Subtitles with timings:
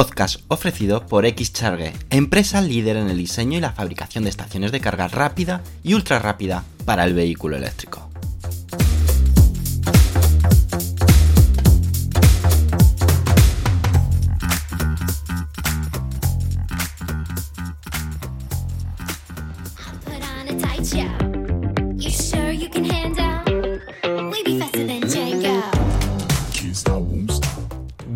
[0.00, 4.80] Podcast ofrecido por Xcharge, empresa líder en el diseño y la fabricación de estaciones de
[4.80, 8.09] carga rápida y ultra rápida para el vehículo eléctrico.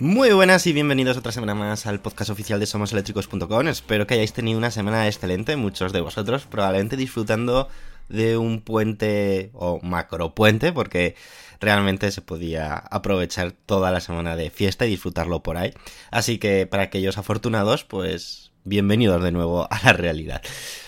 [0.00, 3.66] Muy buenas y bienvenidos otra semana más al podcast oficial de SomosEléctricos.com.
[3.66, 7.68] Espero que hayáis tenido una semana excelente, muchos de vosotros probablemente disfrutando
[8.08, 11.16] de un puente o macro puente, porque
[11.58, 15.74] realmente se podía aprovechar toda la semana de fiesta y disfrutarlo por ahí.
[16.12, 20.42] Así que para aquellos afortunados, pues bienvenidos de nuevo a la realidad.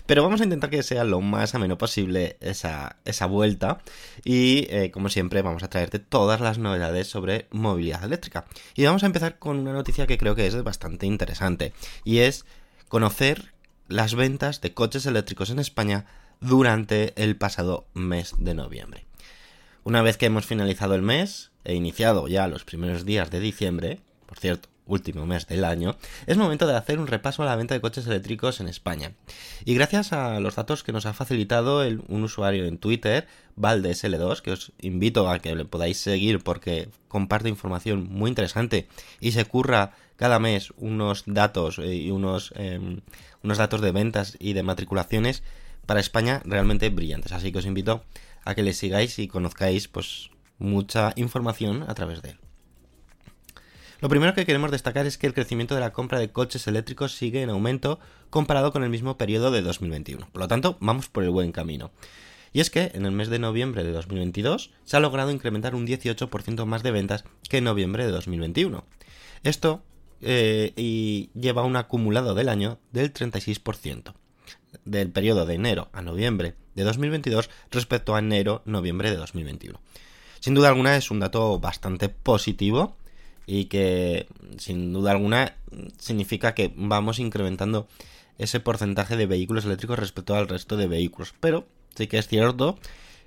[0.07, 3.79] Pero vamos a intentar que sea lo más ameno posible esa, esa vuelta
[4.25, 8.45] y eh, como siempre vamos a traerte todas las novedades sobre movilidad eléctrica.
[8.75, 11.73] Y vamos a empezar con una noticia que creo que es bastante interesante
[12.05, 12.45] y es
[12.89, 13.53] conocer
[13.89, 16.07] las ventas de coches eléctricos en España
[16.41, 19.07] durante el pasado mes de noviembre.
[19.85, 24.01] Una vez que hemos finalizado el mes e iniciado ya los primeros días de diciembre,
[24.27, 25.97] por cierto, último mes del año,
[26.27, 29.12] es momento de hacer un repaso a la venta de coches eléctricos en España.
[29.65, 34.41] Y gracias a los datos que nos ha facilitado el- un usuario en Twitter, ValdesL2,
[34.43, 38.89] que os invito a que le podáis seguir porque comparte información muy interesante
[39.21, 43.01] y se curra cada mes unos datos eh, y unos, em,
[43.43, 45.43] unos datos de ventas y de matriculaciones
[45.87, 47.33] para España realmente brillantes.
[47.33, 48.05] Así que os invito
[48.45, 52.40] a que le sigáis y conozcáis pues mucha información a través de él.
[54.00, 57.12] Lo primero que queremos destacar es que el crecimiento de la compra de coches eléctricos
[57.12, 58.00] sigue en aumento
[58.31, 60.28] comparado con el mismo periodo de 2021.
[60.33, 61.91] Por lo tanto, vamos por el buen camino.
[62.53, 65.87] Y es que en el mes de noviembre de 2022 se ha logrado incrementar un
[65.87, 68.84] 18% más de ventas que en noviembre de 2021.
[69.43, 69.83] Esto
[70.22, 74.15] eh, lleva un acumulado del año del 36%
[74.84, 79.78] del periodo de enero a noviembre de 2022 respecto a enero-noviembre de 2021.
[80.41, 82.97] Sin duda alguna es un dato bastante positivo
[83.47, 84.27] y que
[84.59, 85.57] sin duda alguna
[85.98, 87.89] significa que vamos incrementando
[88.39, 91.34] ese porcentaje de vehículos eléctricos respecto al resto de vehículos.
[91.41, 92.78] Pero sí que es cierto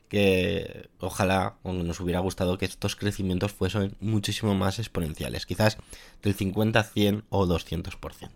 [0.10, 5.78] que ojalá o nos hubiera gustado que estos crecimientos fuesen muchísimo más exponenciales, quizás
[6.22, 8.30] del 50, 100 o 200%.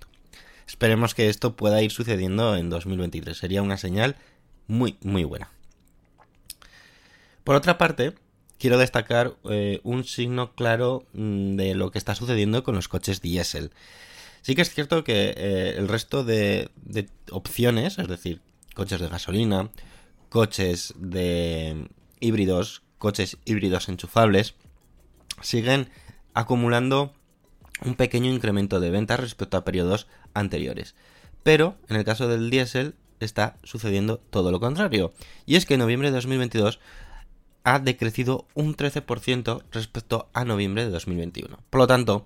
[0.67, 3.37] Esperemos que esto pueda ir sucediendo en 2023.
[3.37, 4.17] Sería una señal
[4.67, 5.51] muy, muy buena.
[7.43, 8.13] Por otra parte,
[8.59, 13.21] quiero destacar eh, un signo claro mm, de lo que está sucediendo con los coches
[13.21, 13.71] diésel.
[14.41, 18.41] Sí que es cierto que eh, el resto de, de opciones, es decir,
[18.73, 19.69] coches de gasolina,
[20.29, 21.87] coches de
[22.19, 24.55] híbridos, coches híbridos enchufables,
[25.41, 25.89] siguen
[26.33, 27.13] acumulando
[27.83, 30.95] un pequeño incremento de ventas respecto a periodos anteriores.
[31.43, 35.13] Pero en el caso del diésel está sucediendo todo lo contrario.
[35.45, 36.79] Y es que en noviembre de 2022
[37.67, 41.59] ha decrecido un 13% respecto a noviembre de 2021.
[41.69, 42.25] Por lo tanto,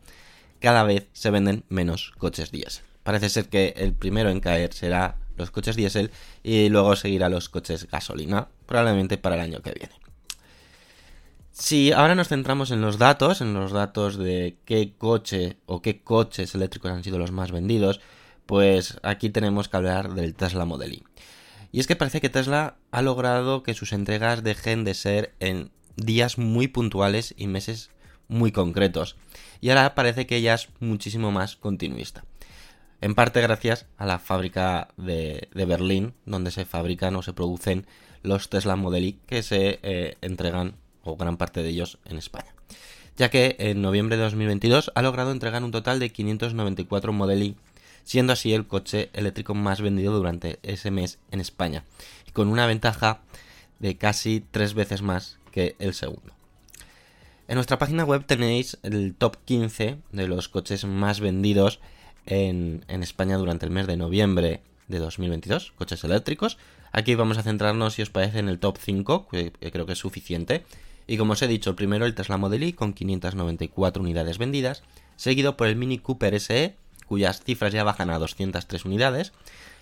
[0.59, 2.83] cada vez se venden menos coches diésel.
[3.01, 6.11] Parece ser que el primero en caer será los coches diésel
[6.43, 9.95] y luego seguirá los coches gasolina, probablemente para el año que viene.
[11.49, 16.03] Si ahora nos centramos en los datos, en los datos de qué coche o qué
[16.03, 17.99] coches eléctricos han sido los más vendidos,
[18.45, 21.03] pues aquí tenemos que hablar del Tesla Model Y.
[21.71, 25.71] Y es que parece que Tesla ha logrado que sus entregas dejen de ser en
[25.95, 27.91] días muy puntuales y meses
[28.27, 29.15] muy concretos.
[29.61, 32.25] Y ahora parece que ya es muchísimo más continuista.
[32.99, 37.87] En parte gracias a la fábrica de, de Berlín, donde se fabrican o se producen
[38.23, 42.53] los Tesla Model Y que se eh, entregan, o gran parte de ellos, en España.
[43.17, 47.55] Ya que en noviembre de 2022 ha logrado entregar un total de 594 Model Y
[48.03, 51.83] siendo así el coche eléctrico más vendido durante ese mes en España,
[52.27, 53.21] y con una ventaja
[53.79, 56.33] de casi tres veces más que el segundo.
[57.47, 61.81] En nuestra página web tenéis el top 15 de los coches más vendidos
[62.25, 66.57] en, España durante el mes de noviembre de 2022, coches eléctricos.
[66.93, 69.99] Aquí vamos a centrarnos, si os parece, en el top 5, que, creo que es
[69.99, 70.63] suficiente.
[71.07, 74.83] Y como os he dicho, primero el Tesla Model Y con 594 unidades vendidas,
[75.17, 76.75] seguido por el Mini Cooper SE
[77.11, 79.33] cuyas cifras ya bajan a 203 unidades.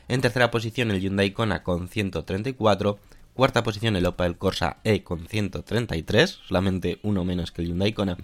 [0.07, 2.97] En tercera posición el Hyundai Kona con 134.
[3.35, 8.17] Cuarta posición el Opel Corsa E con 133, solamente uno menos que el Hyundai Kona.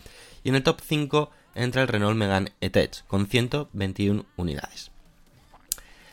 [0.44, 4.90] Y en el top 5 entra el Renault Megane E-Tech con 121 unidades.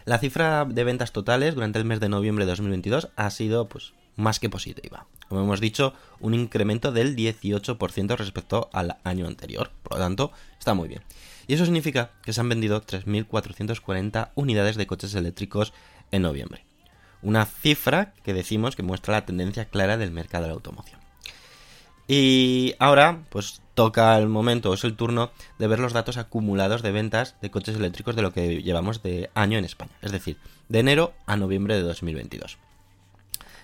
[0.05, 3.95] La cifra de ventas totales durante el mes de noviembre de 2022 ha sido pues
[4.17, 5.07] más que positiva.
[5.31, 9.71] Como hemos dicho, un incremento del 18% respecto al año anterior.
[9.83, 11.01] Por lo tanto, está muy bien.
[11.47, 15.73] Y eso significa que se han vendido 3.440 unidades de coches eléctricos
[16.11, 16.65] en noviembre.
[17.23, 21.01] Una cifra que decimos que muestra la tendencia clara del mercado de la automoción.
[22.09, 26.93] Y ahora, pues toca el momento, es el turno de ver los datos acumulados de
[26.93, 30.37] ventas de coches eléctricos de lo que llevamos de año en España, es decir,
[30.69, 32.59] de enero a noviembre de 2022.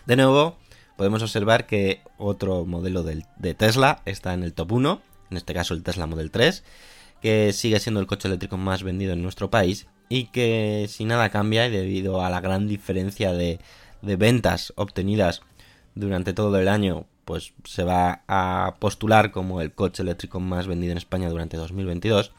[0.07, 0.57] De nuevo,
[0.97, 5.75] podemos observar que otro modelo de Tesla está en el top 1, en este caso
[5.75, 6.65] el Tesla Model 3,
[7.21, 11.31] que sigue siendo el coche eléctrico más vendido en nuestro país y que si nada
[11.31, 13.59] cambia y debido a la gran diferencia de,
[14.03, 15.43] de ventas obtenidas
[15.95, 20.93] durante todo el año, pues se va a postular como el coche eléctrico más vendido
[20.93, 22.33] en España durante 2022.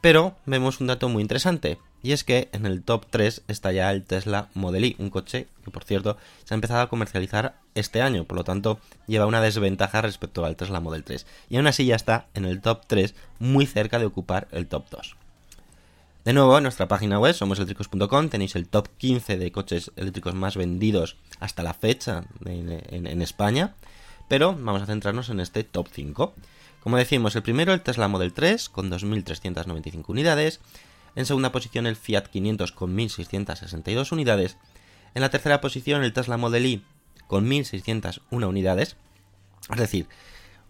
[0.00, 3.90] Pero vemos un dato muy interesante, y es que en el top 3 está ya
[3.90, 8.02] el Tesla Model Y, un coche que por cierto se ha empezado a comercializar este
[8.02, 11.26] año, por lo tanto lleva una desventaja respecto al Tesla Model 3.
[11.48, 14.88] Y aún así ya está en el top 3, muy cerca de ocupar el top
[14.90, 15.16] 2.
[16.24, 20.56] De nuevo, en nuestra página web, somoseléctricos.com, tenéis el top 15 de coches eléctricos más
[20.56, 23.74] vendidos hasta la fecha en, en, en España,
[24.28, 26.34] pero vamos a centrarnos en este top 5.
[26.82, 30.60] Como decimos, el primero el Tesla Model 3 con 2.395 unidades,
[31.16, 34.56] en segunda posición el Fiat 500 con 1.662 unidades,
[35.14, 36.84] en la tercera posición el Tesla Model Y
[37.26, 38.96] con 1.601 unidades,
[39.70, 40.06] es decir,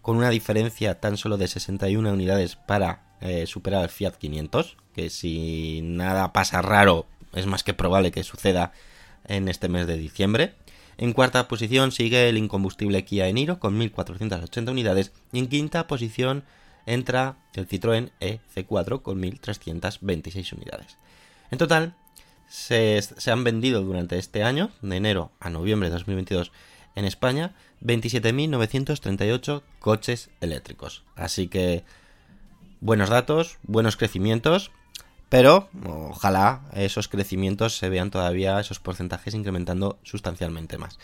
[0.01, 5.09] con una diferencia tan solo de 61 unidades para eh, superar al Fiat 500, que
[5.09, 8.73] si nada pasa raro es más que probable que suceda
[9.25, 10.55] en este mes de diciembre.
[10.97, 15.11] En cuarta posición sigue el incombustible Kia Eniro con 1.480 unidades.
[15.31, 16.43] Y en quinta posición
[16.85, 20.97] entra el Citroën EC4 con 1.326 unidades.
[21.51, 21.95] En total,
[22.47, 26.51] se, se, han vendido durante este año, de enero a noviembre de 2022,
[26.95, 31.03] en España, 27.938 coches eléctricos.
[31.15, 31.83] Así que
[32.79, 34.71] buenos datos, buenos crecimientos,
[35.29, 40.99] pero ojalá esos crecimientos se vean todavía, esos porcentajes incrementando sustancialmente más.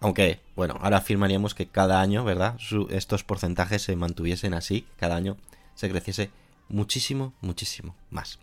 [0.00, 2.56] Aunque, bueno, ahora afirmaríamos que cada año, ¿verdad?
[2.90, 5.36] Estos porcentajes se mantuviesen así, cada año
[5.74, 6.30] se creciese
[6.68, 8.38] muchísimo, muchísimo más.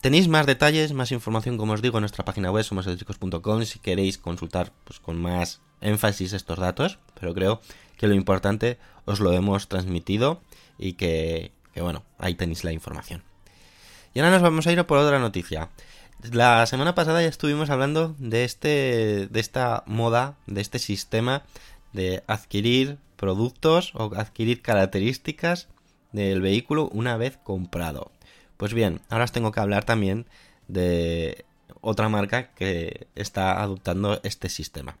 [0.00, 4.18] Tenéis más detalles, más información, como os digo, en nuestra página web, somoseléctricos.com, si queréis
[4.18, 7.60] consultar pues, con más énfasis estos datos, pero creo
[7.98, 10.40] que lo importante os lo hemos transmitido
[10.78, 13.22] y que, que bueno, ahí tenéis la información.
[14.14, 15.68] Y ahora nos vamos a ir por otra noticia.
[16.22, 21.44] La semana pasada ya estuvimos hablando de este de esta moda, de este sistema
[21.94, 25.68] de adquirir productos o adquirir características
[26.12, 28.12] del vehículo una vez comprado.
[28.58, 30.26] Pues bien, ahora os tengo que hablar también
[30.68, 31.46] de
[31.80, 34.98] otra marca que está adoptando este sistema.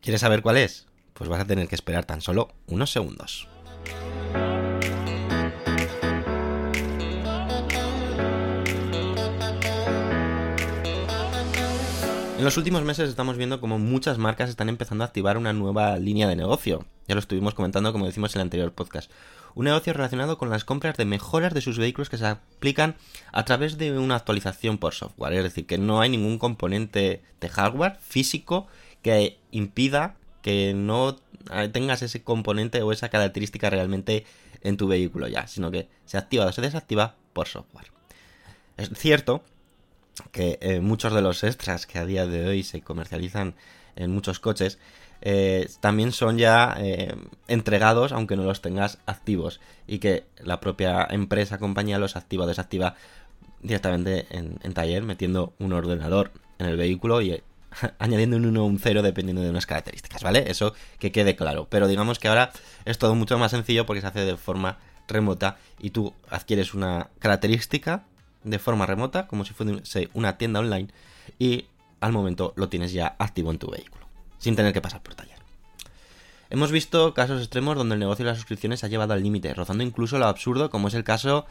[0.00, 0.86] ¿Quieres saber cuál es?
[1.12, 3.48] Pues vas a tener que esperar tan solo unos segundos.
[12.40, 15.98] En los últimos meses estamos viendo como muchas marcas están empezando a activar una nueva
[15.98, 16.86] línea de negocio.
[17.06, 19.10] Ya lo estuvimos comentando como decimos en el anterior podcast.
[19.54, 22.96] Un negocio relacionado con las compras de mejoras de sus vehículos que se aplican
[23.30, 25.34] a través de una actualización por software.
[25.34, 28.68] Es decir, que no hay ningún componente de hardware físico
[29.02, 31.16] que impida que no
[31.72, 34.24] tengas ese componente o esa característica realmente
[34.62, 37.92] en tu vehículo ya, sino que se activa o se desactiva por software.
[38.78, 39.44] Es cierto
[40.32, 43.54] que eh, muchos de los extras que a día de hoy se comercializan
[43.96, 44.78] en muchos coches
[45.22, 47.14] eh, también son ya eh,
[47.48, 52.46] entregados aunque no los tengas activos y que la propia empresa, compañía los activa o
[52.46, 52.94] desactiva
[53.62, 57.42] directamente en, en taller metiendo un ordenador en el vehículo y
[57.98, 60.50] añadiendo un 1 o un 0 dependiendo de unas características, ¿vale?
[60.50, 61.66] Eso que quede claro.
[61.70, 62.52] Pero digamos que ahora
[62.84, 67.08] es todo mucho más sencillo porque se hace de forma remota y tú adquieres una
[67.18, 68.04] característica
[68.44, 70.88] de forma remota, como si fuese una tienda online,
[71.38, 71.66] y
[72.00, 74.06] al momento lo tienes ya activo en tu vehículo,
[74.38, 75.38] sin tener que pasar por taller.
[76.48, 79.84] Hemos visto casos extremos donde el negocio de las suscripciones ha llevado al límite, rozando
[79.84, 81.46] incluso lo absurdo, como es el caso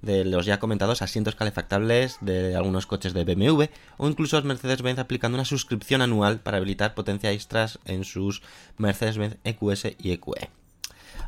[0.00, 3.64] de los ya comentados asientos calefactables de algunos coches de BMW
[3.96, 8.42] o incluso Mercedes-Benz aplicando una suscripción anual para habilitar potencia extras en sus
[8.76, 10.50] Mercedes-Benz EQS y EQE.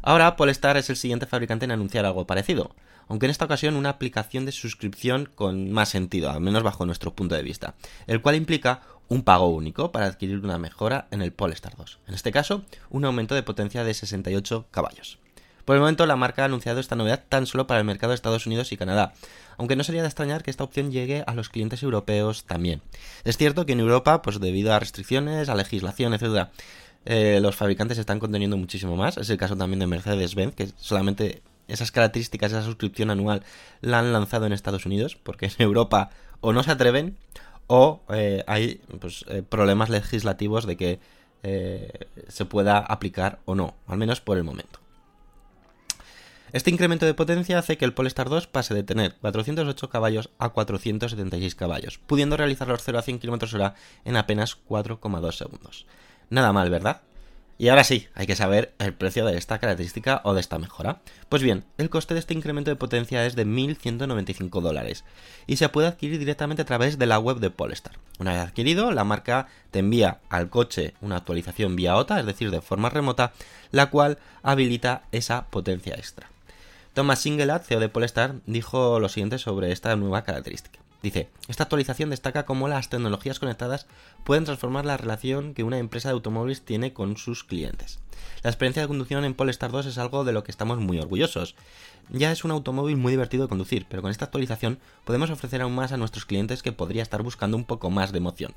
[0.02, 2.76] Ahora Polestar es el siguiente fabricante en anunciar algo parecido,
[3.08, 7.14] aunque en esta ocasión una aplicación de suscripción con más sentido, al menos bajo nuestro
[7.14, 7.74] punto de vista,
[8.06, 12.00] el cual implica un pago único para adquirir una mejora en el Polestar 2.
[12.08, 15.18] En este caso, un aumento de potencia de 68 caballos.
[15.64, 18.14] Por el momento, la marca ha anunciado esta novedad tan solo para el mercado de
[18.14, 19.14] Estados Unidos y Canadá,
[19.58, 22.82] aunque no sería de extrañar que esta opción llegue a los clientes europeos también.
[23.24, 26.48] Es cierto que en Europa, pues debido a restricciones, a legislación, etc.,
[27.04, 29.16] eh, los fabricantes están conteniendo muchísimo más.
[29.16, 33.42] Es el caso también de Mercedes-Benz, que solamente esas características, esa suscripción anual,
[33.80, 37.16] la han lanzado en Estados Unidos, porque en Europa o no se atreven
[37.66, 41.00] o eh, hay pues, eh, problemas legislativos de que
[42.26, 44.80] se pueda aplicar o no, al menos por el momento.
[46.52, 50.50] Este incremento de potencia hace que el Polestar 2 pase de tener 408 caballos a
[50.50, 55.86] 476 caballos, pudiendo realizar los 0 a 100 km h en apenas 4,2 segundos.
[56.30, 57.02] Nada mal, ¿verdad?
[57.58, 61.00] Y ahora sí, hay que saber el precio de esta característica o de esta mejora.
[61.30, 65.04] Pues bien, el coste de este incremento de potencia es de 1.195 dólares
[65.46, 67.94] y se puede adquirir directamente a través de la web de Polestar.
[68.18, 72.50] Una vez adquirido, la marca te envía al coche una actualización vía OTA, es decir,
[72.50, 73.32] de forma remota,
[73.70, 76.30] la cual habilita esa potencia extra.
[76.92, 80.85] Thomas Singelat, CEO de Polestar, dijo lo siguiente sobre esta nueva característica.
[81.02, 83.86] Dice, esta actualización destaca cómo las tecnologías conectadas
[84.24, 88.00] pueden transformar la relación que una empresa de automóviles tiene con sus clientes.
[88.42, 91.54] La experiencia de conducción en Polestar 2 es algo de lo que estamos muy orgullosos.
[92.10, 95.74] Ya es un automóvil muy divertido de conducir, pero con esta actualización podemos ofrecer aún
[95.74, 98.54] más a nuestros clientes que podría estar buscando un poco más de emoción.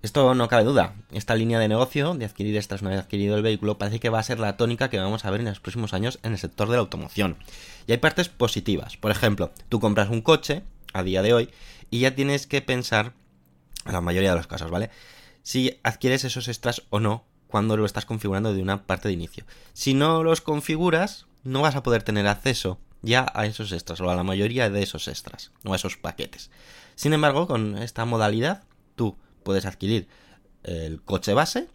[0.00, 0.94] Esto no cabe duda.
[1.10, 4.20] Esta línea de negocio de adquirir extras una vez adquirido el vehículo parece que va
[4.20, 6.68] a ser la tónica que vamos a ver en los próximos años en el sector
[6.68, 7.36] de la automoción.
[7.88, 8.96] Y hay partes positivas.
[8.96, 11.50] Por ejemplo, tú compras un coche a día de hoy
[11.90, 13.14] y ya tienes que pensar,
[13.86, 14.90] en la mayoría de los casos, ¿vale?
[15.42, 19.44] Si adquieres esos extras o no cuando lo estás configurando de una parte de inicio.
[19.72, 24.10] Si no los configuras, no vas a poder tener acceso ya a esos extras o
[24.10, 26.50] a la mayoría de esos extras o a esos paquetes.
[26.94, 28.64] Sin embargo, con esta modalidad,
[28.96, 30.08] tú puedes adquirir
[30.64, 31.68] el coche base,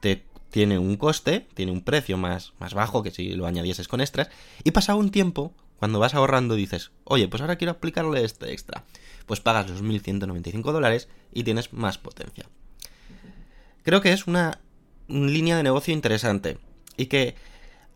[0.00, 4.00] te tiene un coste, tiene un precio más, más bajo que si lo añadieses con
[4.00, 4.28] extras,
[4.64, 8.84] y pasado un tiempo, cuando vas ahorrando dices, oye, pues ahora quiero aplicarle este extra,
[9.26, 12.48] pues pagas los 1.195 dólares y tienes más potencia.
[13.82, 14.60] Creo que es una
[15.08, 16.58] línea de negocio interesante
[16.96, 17.34] y que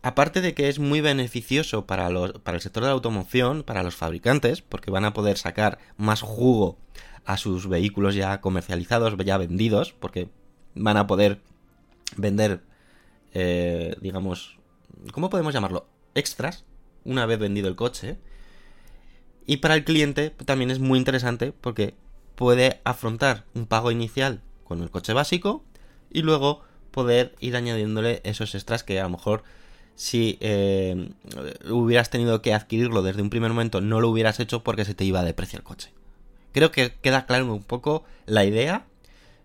[0.01, 3.95] aparte de que es muy beneficioso para, los, el sector de la automoción, para los
[3.95, 6.77] fabricantes, porque van a poder sacar más jugo
[7.23, 10.27] a sus vehículos ya comercializados, ya vendidos, porque
[10.75, 11.39] van a poder
[12.17, 12.63] vender,
[13.33, 14.59] eh, digamos,
[15.13, 15.87] ¿cómo podemos llamarlo?
[16.15, 16.65] Extras,
[17.07, 18.17] una vez vendido el coche.
[19.47, 21.95] Y para el cliente también es muy interesante porque
[22.35, 25.63] puede afrontar un pago inicial con el coche básico
[26.11, 26.61] y luego
[26.91, 29.43] poder ir añadiéndole esos extras que a lo mejor
[29.95, 31.09] si eh,
[31.69, 35.05] hubieras tenido que adquirirlo desde un primer momento no lo hubieras hecho porque se te
[35.05, 35.91] iba de precio el coche.
[36.51, 38.85] Creo que queda claro un poco la idea,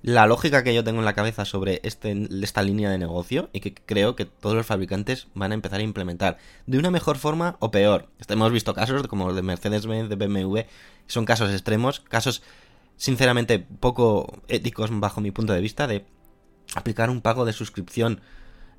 [0.02, 3.60] la lógica que yo tengo en la cabeza sobre este, esta línea de negocio y
[3.60, 7.56] que creo que todos los fabricantes van a empezar a implementar de una mejor forma
[7.60, 8.08] o peor.
[8.28, 10.60] Hemos visto casos como los de Mercedes-Benz, de BMW,
[11.06, 12.42] son casos extremos, casos
[12.96, 16.04] sinceramente poco éticos bajo mi punto de vista de
[16.74, 18.20] aplicar un pago de suscripción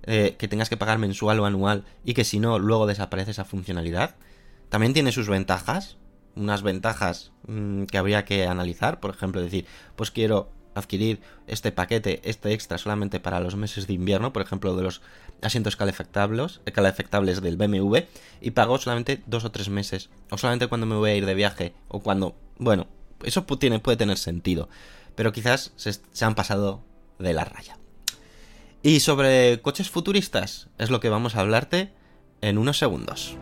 [0.03, 3.45] eh, que tengas que pagar mensual o anual y que si no luego desaparece esa
[3.45, 4.15] funcionalidad.
[4.67, 5.97] También tiene sus ventajas,
[6.35, 8.99] unas ventajas mm, que habría que analizar.
[8.99, 9.65] Por ejemplo, decir,
[9.95, 14.75] pues quiero adquirir este paquete, este extra solamente para los meses de invierno, por ejemplo,
[14.75, 15.01] de los
[15.41, 17.97] asientos calefactables, eh, del BMW,
[18.41, 21.35] y pago solamente dos o tres meses, o solamente cuando me voy a ir de
[21.35, 22.87] viaje, o cuando, bueno,
[23.23, 24.69] eso tiene, puede tener sentido,
[25.15, 26.83] pero quizás se han pasado
[27.19, 27.77] de la raya.
[28.81, 31.93] Y sobre coches futuristas, es lo que vamos a hablarte
[32.41, 33.37] en unos segundos.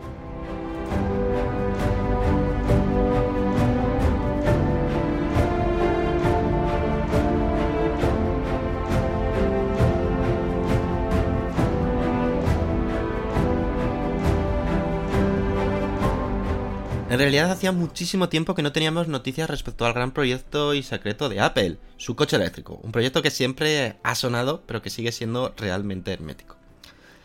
[17.12, 21.28] En realidad hacía muchísimo tiempo que no teníamos noticias respecto al gran proyecto y secreto
[21.28, 25.54] de Apple, su coche eléctrico, un proyecto que siempre ha sonado pero que sigue siendo
[25.58, 26.56] realmente hermético.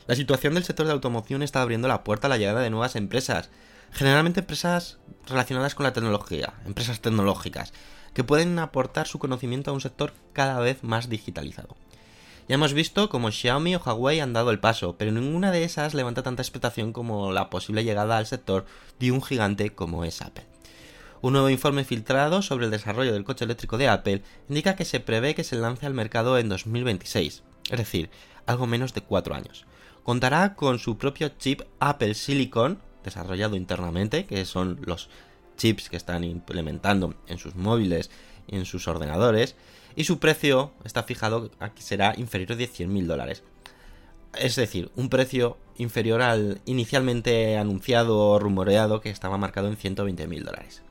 [0.09, 2.97] La situación del sector de automoción está abriendo la puerta a la llegada de nuevas
[2.97, 3.49] empresas,
[3.93, 7.73] generalmente empresas relacionadas con la tecnología, empresas tecnológicas,
[8.13, 11.77] que pueden aportar su conocimiento a un sector cada vez más digitalizado.
[12.49, 15.95] Ya hemos visto cómo Xiaomi o Huawei han dado el paso, pero ninguna de esas
[15.95, 18.67] levanta tanta expectación como la posible llegada al sector
[19.01, 20.47] de un gigante como es Apple.
[21.23, 25.01] Un nuevo informe filtrado sobre el desarrollo del coche eléctrico de Apple indica que se
[25.01, 28.11] prevé que se lance al mercado en 2026, es decir,
[28.47, 29.67] algo menos de 4 años.
[30.05, 35.11] Contará con su propio chip Apple Silicon, desarrollado internamente, que son los
[35.57, 38.09] chips que están implementando en sus móviles
[38.47, 39.57] y en sus ordenadores,
[39.97, 43.43] y su precio está fijado a que será inferior a 100.000 dólares.
[44.39, 50.45] Es decir, un precio inferior al inicialmente anunciado o rumoreado que estaba marcado en 120.000
[50.45, 50.83] dólares.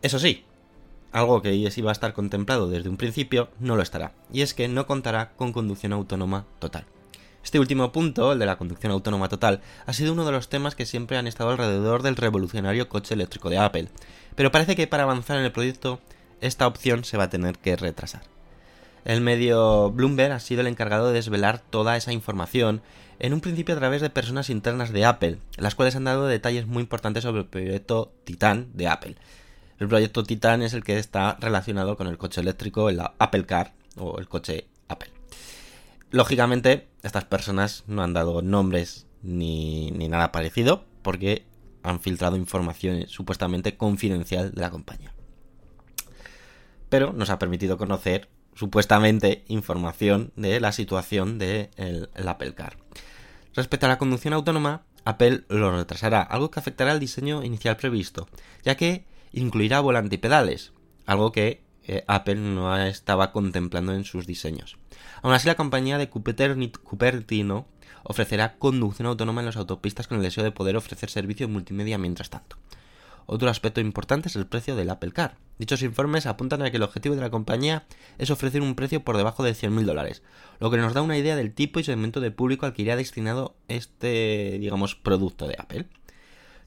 [0.00, 0.44] Eso sí,
[1.12, 4.66] algo que iba a estar contemplado desde un principio no lo estará, y es que
[4.66, 6.86] no contará con conducción autónoma total.
[7.44, 10.74] Este último punto, el de la conducción autónoma total, ha sido uno de los temas
[10.74, 13.88] que siempre han estado alrededor del revolucionario coche eléctrico de Apple,
[14.36, 16.00] pero parece que para avanzar en el proyecto
[16.42, 18.22] esta opción se va a tener que retrasar.
[19.04, 22.82] El medio Bloomberg ha sido el encargado de desvelar toda esa información,
[23.18, 26.66] en un principio a través de personas internas de Apple, las cuales han dado detalles
[26.66, 29.16] muy importantes sobre el proyecto Titan de Apple.
[29.78, 33.74] El proyecto Titan es el que está relacionado con el coche eléctrico, el Apple Car
[33.96, 35.10] o el coche Apple.
[36.10, 41.44] Lógicamente, estas personas no han dado nombres ni, ni nada parecido porque
[41.82, 45.12] han filtrado información supuestamente confidencial de la compañía
[46.92, 52.76] pero nos ha permitido conocer supuestamente información de la situación del de Apple Car.
[53.54, 58.28] Respecto a la conducción autónoma, Apple lo retrasará, algo que afectará al diseño inicial previsto,
[58.62, 60.74] ya que incluirá volante y pedales,
[61.06, 64.76] algo que eh, Apple no estaba contemplando en sus diseños.
[65.22, 67.68] Aún así, la compañía de Cupertino
[68.02, 72.28] ofrecerá conducción autónoma en las autopistas con el deseo de poder ofrecer servicio multimedia mientras
[72.28, 72.58] tanto.
[73.26, 75.36] Otro aspecto importante es el precio del Apple Car.
[75.58, 77.84] Dichos informes apuntan a que el objetivo de la compañía
[78.18, 80.22] es ofrecer un precio por debajo de 100.000 dólares,
[80.58, 82.96] lo que nos da una idea del tipo y segmento de público al que iría
[82.96, 85.86] destinado este, digamos, producto de Apple.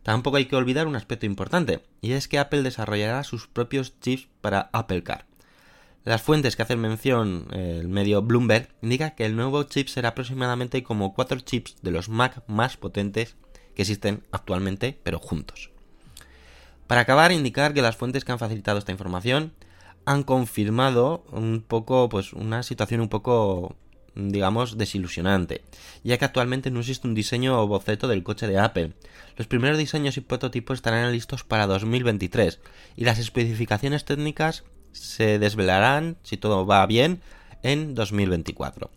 [0.04, 4.28] Tampoco hay que olvidar un aspecto importante, y es que Apple desarrollará sus propios chips
[4.42, 5.26] para Apple Car.
[6.06, 10.84] Las fuentes que hacen mención el medio Bloomberg indican que el nuevo chip será aproximadamente
[10.84, 13.36] como cuatro chips de los Mac más potentes
[13.74, 15.72] que existen actualmente, pero juntos.
[16.88, 19.54] Para acabar, indicar que las fuentes que han facilitado esta información
[20.06, 23.76] han confirmado un poco, pues, una situación un poco,
[24.14, 25.64] digamos, desilusionante,
[26.04, 28.94] ya que actualmente no existe un diseño o boceto del coche de Apple.
[29.36, 32.60] Los primeros diseños y prototipos estarán listos para 2023
[32.96, 37.22] y las especificaciones técnicas se desvelarán, si todo va bien,
[37.64, 38.92] en 2024.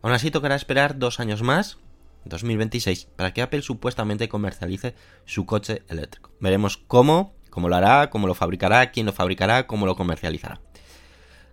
[0.00, 1.78] Aún así, tocará esperar dos años más
[2.28, 6.30] 2026 para que Apple supuestamente comercialice su coche eléctrico.
[6.40, 10.60] Veremos cómo, cómo lo hará, cómo lo fabricará, quién lo fabricará, cómo lo comercializará.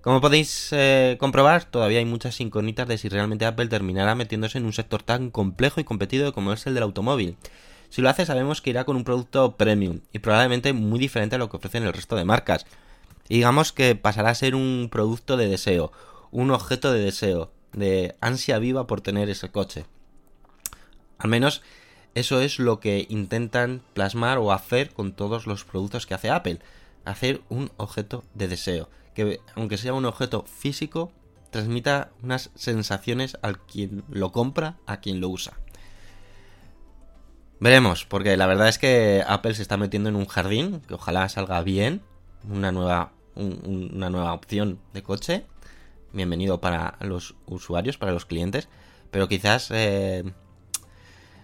[0.02, 4.66] Como podéis eh, comprobar, todavía hay muchas incógnitas de si realmente Apple terminará metiéndose en
[4.66, 7.38] un sector tan complejo y competido como es el del automóvil.
[7.90, 11.40] Si lo hace, sabemos que irá con un producto premium y probablemente muy diferente a
[11.40, 12.66] lo que ofrecen el resto de marcas.
[13.30, 15.94] Y digamos que pasará a ser un producto de deseo,
[16.32, 19.86] un objeto de deseo, de ansia viva por tener ese coche.
[21.24, 21.62] Al menos
[22.16, 26.60] eso es lo que intentan plasmar o hacer con todos los productos que hace Apple.
[27.06, 28.90] Hacer un objeto de deseo.
[29.16, 31.14] Que aunque sea un objeto físico,
[31.50, 35.54] transmita unas sensaciones al quien lo compra, a quien lo usa.
[37.62, 41.30] Veremos, porque la verdad es que Apple se está metiendo en un jardín, que ojalá
[41.30, 42.02] salga bien,
[42.50, 45.46] una nueva, un, una nueva opción de coche.
[46.12, 48.68] Bienvenido para los usuarios, para los clientes,
[49.10, 50.26] pero quizás eh,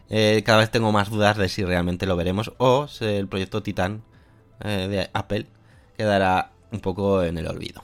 [0.09, 3.61] eh, cada vez tengo más dudas de si realmente lo veremos o si el proyecto
[3.63, 4.03] Titan
[4.61, 5.45] eh, de Apple
[5.97, 7.83] quedará un poco en el olvido.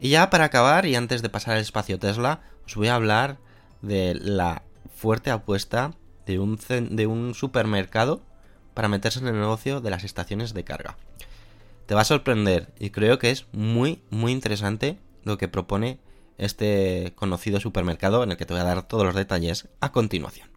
[0.00, 3.38] Y ya para acabar, y antes de pasar al espacio Tesla, os voy a hablar
[3.80, 4.62] de la
[4.94, 5.92] fuerte apuesta
[6.26, 8.22] de un, de un supermercado
[8.74, 10.96] para meterse en el negocio de las estaciones de carga.
[11.86, 16.00] Te va a sorprender y creo que es muy, muy interesante lo que propone
[16.38, 20.53] este conocido supermercado en el que te voy a dar todos los detalles a continuación.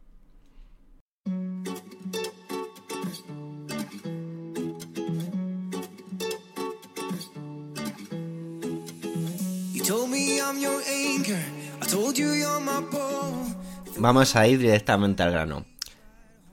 [13.97, 15.65] Vamos a ir directamente al grano.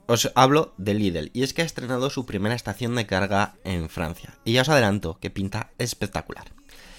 [0.07, 3.89] Os hablo de Lidl, y es que ha estrenado su primera estación de carga en
[3.89, 4.35] Francia.
[4.43, 6.45] Y ya os adelanto que pinta espectacular.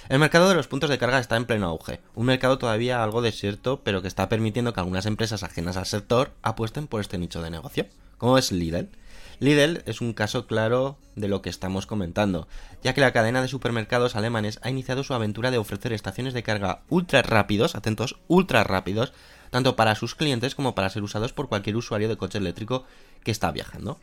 [0.08, 3.22] El mercado de los puntos de carga está en pleno auge, un mercado todavía algo
[3.22, 7.42] desierto, pero que está permitiendo que algunas empresas ajenas al sector apuesten por este nicho
[7.42, 7.86] de negocio.
[8.18, 8.88] ¿Cómo es Lidl?
[9.38, 12.48] Lidl es un caso claro de lo que estamos comentando,
[12.82, 16.42] ya que la cadena de supermercados alemanes ha iniciado su aventura de ofrecer estaciones de
[16.42, 19.12] carga ultra rápidos, atentos, ultra rápidos,
[19.50, 22.84] tanto para sus clientes como para ser usados por cualquier usuario de coche eléctrico
[23.22, 23.98] que está viajando.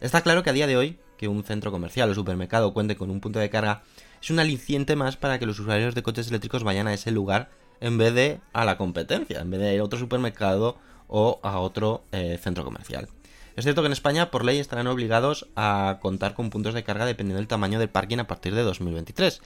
[0.00, 3.10] Está claro que a día de hoy, que un centro comercial o supermercado cuente con
[3.10, 3.82] un punto de carga
[4.20, 7.50] es un aliciente más para que los usuarios de coches eléctricos vayan a ese lugar
[7.80, 11.58] en vez de a la competencia, en vez de ir a otro supermercado o a
[11.60, 13.08] otro eh, centro comercial.
[13.56, 17.04] Es cierto que en España, por ley, estarán obligados a contar con puntos de carga
[17.04, 19.42] dependiendo del tamaño del parking a partir de 2023.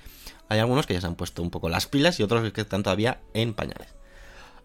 [0.48, 2.82] Hay algunos que ya se han puesto un poco las pilas y otros que están
[2.84, 3.88] todavía en pañales.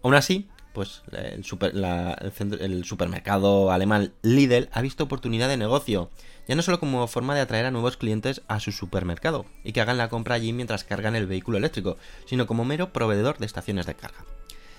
[0.04, 6.10] Aún así, pues la- el el supermercado alemán Lidl ha visto oportunidad de negocio,
[6.48, 9.82] ya no solo como forma de atraer a nuevos clientes a su supermercado y que
[9.82, 13.86] hagan la compra allí mientras cargan el vehículo eléctrico, sino como mero proveedor de estaciones
[13.86, 14.24] de carga.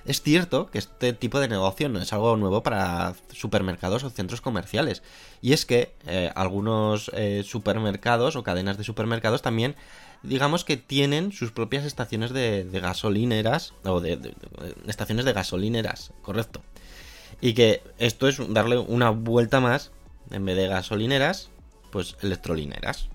[0.05, 4.41] Es cierto que este tipo de negocio no es algo nuevo para supermercados o centros
[4.41, 5.03] comerciales.
[5.41, 9.77] Y es que eh, algunos eh, supermercados o cadenas de supermercados también,
[10.25, 14.35] digamos que tienen sus propias estaciones de, gasolineras, o de-
[14.87, 16.62] estaciones de gasolineras, correcto.
[17.41, 19.93] Y que esto es darle una vuelta más,
[20.31, 21.49] en vez de gasolineras,
[21.91, 23.09] pues electrolineras.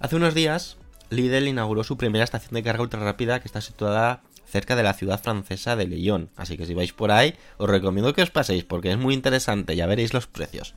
[0.00, 0.76] Hace unos días,
[1.10, 4.94] Lidl inauguró su primera estación de carga ultra rápida que está situada cerca de la
[4.94, 6.30] ciudad francesa de Lyon.
[6.36, 9.76] Así que si vais por ahí, os recomiendo que os paséis porque es muy interesante,
[9.76, 10.74] ya veréis los precios.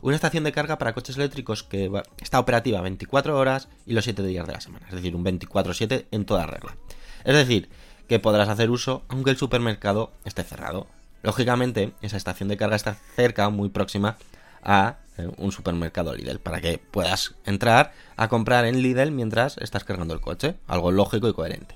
[0.00, 1.90] Una estación de carga para coches eléctricos que
[2.20, 6.06] está operativa 24 horas y los 7 días de la semana, es decir, un 24/7
[6.10, 6.76] en toda regla.
[7.24, 7.68] Es decir,
[8.06, 10.86] que podrás hacer uso aunque el supermercado esté cerrado.
[11.22, 14.16] Lógicamente, esa estación de carga está cerca, muy próxima
[14.62, 19.82] a eh, un supermercado Lidl, para que puedas entrar a comprar en Lidl mientras estás
[19.82, 21.74] cargando el coche, algo lógico y coherente.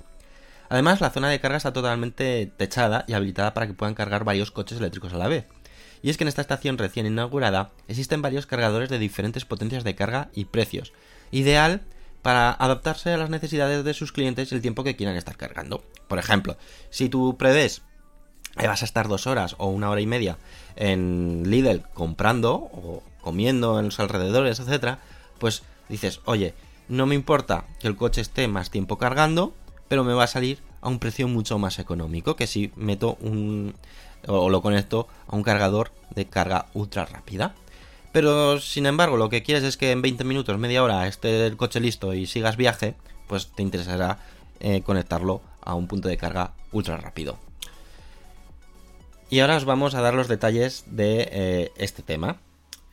[0.73, 4.51] Además, la zona de carga está totalmente techada y habilitada para que puedan cargar varios
[4.51, 5.45] coches eléctricos a la vez.
[6.01, 9.95] Y es que en esta estación recién inaugurada existen varios cargadores de diferentes potencias de
[9.95, 10.95] carga y precios,
[11.31, 11.83] ideal
[12.23, 15.85] para adaptarse a las necesidades de sus clientes y el tiempo que quieran estar cargando.
[16.09, 16.57] Por ejemplo,
[16.89, 17.83] si tú prevés
[18.57, 20.39] que vas a estar dos horas o una hora y media
[20.77, 25.01] en Lidl comprando o comiendo en los alrededores, etcétera,
[25.39, 26.55] pues dices, oye,
[26.89, 29.53] no me importa que el coche esté más tiempo cargando,
[29.93, 33.75] pero me va a salir a un precio mucho más económico que si meto un
[34.27, 37.55] o lo conecto a un cargador de carga ultra rápida.
[38.11, 41.59] Pero sin embargo, lo que quieres es que en 20 minutos, media hora esté el
[41.59, 42.95] coche listo y sigas viaje,
[43.27, 44.19] pues te interesará
[44.61, 47.37] eh, conectarlo a un punto de carga ultra rápido.
[49.29, 52.39] Y ahora os vamos a dar los detalles de eh, este tema.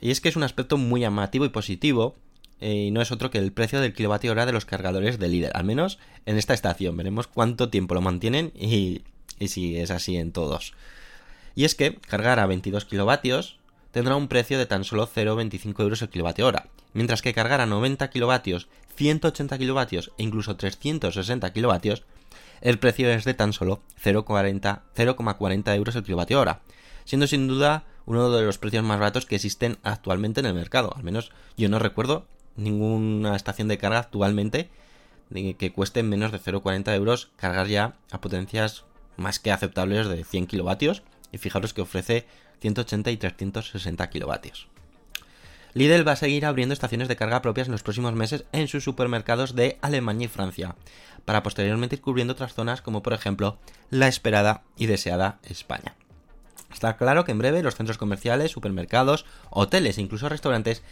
[0.01, 2.17] Y es que es un aspecto muy llamativo y positivo.
[2.61, 5.27] Eh, y no es otro que el precio del kilovatio hora de los cargadores de
[5.27, 5.51] líder.
[5.53, 6.97] Al menos en esta estación.
[6.97, 9.01] Veremos cuánto tiempo lo mantienen y,
[9.39, 10.73] y si es así en todos.
[11.55, 13.57] Y es que cargar a 22 kilovatios
[13.91, 16.67] tendrá un precio de tan solo 0,25 euros el kilovatio hora.
[16.93, 22.03] Mientras que cargar a 90 kilovatios, 180 kilovatios e incluso 360 kilovatios
[22.61, 26.61] el precio es de tan solo 0,40 0,40 euros el kilovatio hora,
[27.05, 30.93] siendo sin duda uno de los precios más baratos que existen actualmente en el mercado.
[30.95, 32.25] Al menos yo no recuerdo
[32.59, 34.69] ninguna estación de carga actualmente
[35.31, 40.47] que cueste menos de 0,40 euros cargar ya a potencias más que aceptables de 100
[40.47, 42.25] kilovatios y fijaros que ofrece
[42.61, 44.67] 180 y 360 kilovatios.
[45.73, 48.83] Lidl va a seguir abriendo estaciones de carga propias en los próximos meses en sus
[48.83, 50.75] supermercados de Alemania y Francia,
[51.25, 53.59] para posteriormente ir cubriendo otras zonas como por ejemplo
[53.91, 55.95] la esperada y deseada España.
[56.73, 60.83] Está claro que en breve los centros comerciales, supermercados, hoteles e incluso restaurantes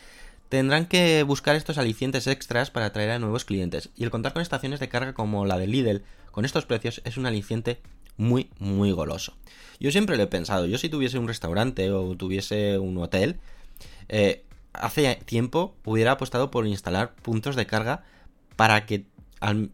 [0.49, 4.41] tendrán que buscar estos alicientes extras para atraer a nuevos clientes y el contar con
[4.41, 7.79] estaciones de carga como la de Lidl con estos precios es un aliciente
[8.15, 9.33] muy muy goloso.
[9.79, 13.39] Yo siempre lo he pensado, yo si tuviese un restaurante o tuviese un hotel,
[14.09, 18.03] eh, hace tiempo hubiera apostado por instalar puntos de carga
[18.55, 19.05] para que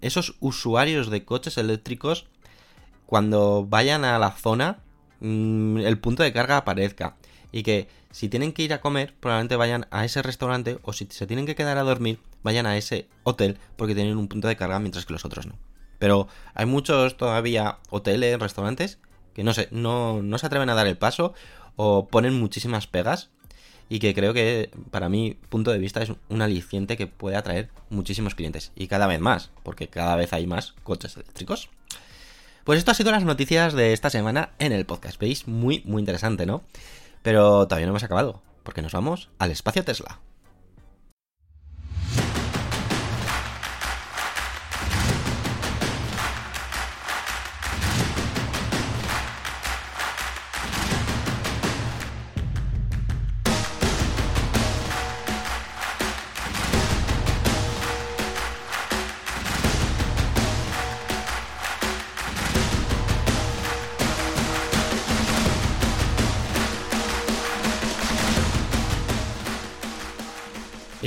[0.02, 2.26] esos usuarios de coches eléctricos,
[3.06, 4.80] cuando vayan a la zona,
[5.22, 7.16] mm, el punto de carga aparezca.
[7.54, 11.08] Y que si tienen que ir a comer, probablemente vayan a ese restaurante o si
[11.10, 14.58] se tienen que quedar a dormir, vayan a ese hotel porque tienen un punto de
[14.58, 15.54] carga mientras que los otros no.
[16.00, 18.98] Pero hay muchos todavía hoteles, restaurantes
[19.34, 21.34] que no sé, no, no se atreven a dar el paso
[21.76, 23.30] o ponen muchísimas pegas
[23.90, 27.70] y que creo que para mi punto de vista es un aliciente que puede atraer
[27.90, 31.70] muchísimos clientes y cada vez más, porque cada vez hay más coches eléctricos.
[32.64, 35.20] Pues esto ha sido las noticias de esta semana en el podcast.
[35.20, 36.64] Veis, muy, muy interesante, ¿no?
[37.24, 40.20] Pero todavía no hemos acabado, porque nos vamos al espacio Tesla.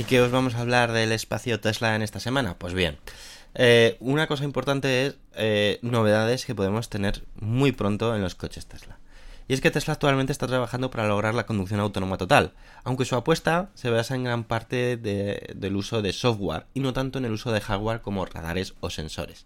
[0.07, 2.57] Qué os vamos a hablar del espacio Tesla en esta semana?
[2.57, 2.97] Pues bien,
[3.55, 8.65] eh, una cosa importante es eh, novedades que podemos tener muy pronto en los coches
[8.67, 8.97] Tesla.
[9.49, 13.15] Y es que Tesla actualmente está trabajando para lograr la conducción autónoma total, aunque su
[13.15, 17.25] apuesta se basa en gran parte de- del uso de software y no tanto en
[17.25, 19.45] el uso de hardware como radares o sensores,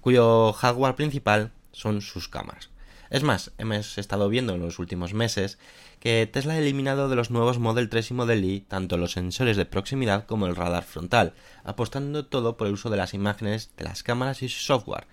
[0.00, 2.70] cuyo hardware principal son sus cámaras.
[3.10, 5.58] Es más, hemos estado viendo en los últimos meses
[6.02, 9.56] que Tesla ha eliminado de los nuevos Model 3 y Model Y tanto los sensores
[9.56, 13.84] de proximidad como el radar frontal, apostando todo por el uso de las imágenes de
[13.84, 15.06] las cámaras y su software.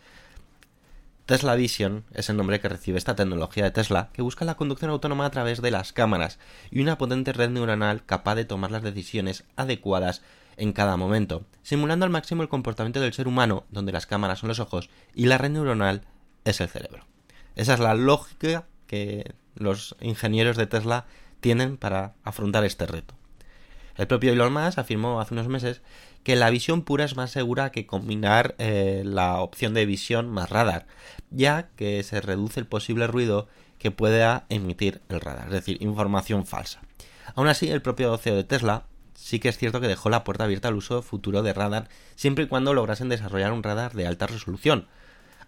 [1.28, 4.89] Tesla Vision es el nombre que recibe esta tecnología de Tesla que busca la conducción
[4.89, 6.39] autónoma a través de las cámaras
[6.71, 10.23] y una potente red neuronal capaz de tomar las decisiones adecuadas
[10.58, 14.47] en cada momento, simulando al máximo el comportamiento del ser humano, donde las cámaras son
[14.47, 16.02] los ojos y la red neuronal
[16.45, 17.06] es el cerebro.
[17.56, 21.06] Esa es la lógica que los ingenieros de Tesla
[21.41, 23.13] tienen para afrontar este reto.
[23.95, 25.82] El propio Elon Musk afirmó hace unos meses
[26.23, 30.49] que la visión pura es más segura que combinar eh, la opción de visión más
[30.49, 30.88] radar,
[31.30, 33.47] ya que se reduce el posible ruido
[33.78, 36.82] que pueda emitir el radar, es decir, información falsa.
[37.36, 40.45] Aún así, el propio CEO de Tesla sí que es cierto que dejó la puerta
[40.45, 44.25] abierta al uso futuro de radar siempre y cuando lograsen desarrollar un radar de alta
[44.25, 44.88] resolución,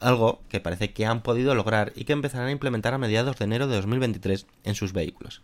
[0.02, 3.46] algo que parece que han podido lograr y que empezarán a implementar a mediados de
[3.46, 5.42] enero de 2023 en sus vehículos.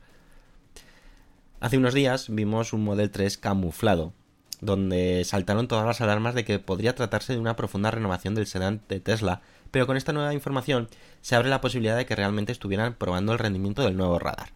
[1.59, 4.13] Hace unos días vimos un Model 3 camuflado,
[4.61, 8.81] donde saltaron todas las alarmas de que podría tratarse de una profunda renovación del sedán
[8.89, 9.41] de Tesla,
[9.71, 10.87] pero con esta nueva información
[11.21, 14.49] se abre la posibilidad de que realmente estuvieran probando el rendimiento del nuevo radar.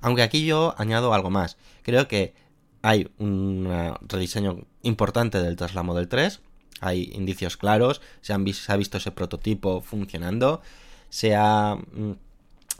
[0.00, 2.34] Aunque aquí yo añado algo más, creo que
[2.82, 6.40] hay un rediseño importante del Tesla Model 3,
[6.80, 10.60] hay indicios claros, se, ha visto ese prototipo funcionando,
[11.08, 12.12] se ha mm,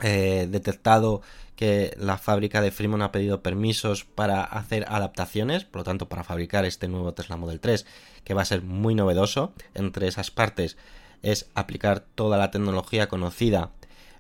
[0.03, 1.23] eh, detectado
[1.57, 6.23] que la fábrica de Fremont ha pedido permisos para hacer adaptaciones, por lo tanto para
[6.23, 7.85] fabricar este nuevo Tesla Model 3,
[8.23, 9.53] que va a ser muy novedoso.
[9.75, 10.77] Entre esas partes
[11.23, 13.73] es aplicar toda la tecnología conocida